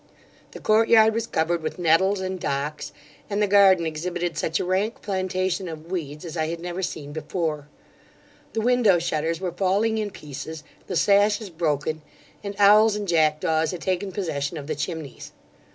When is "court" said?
0.59-0.89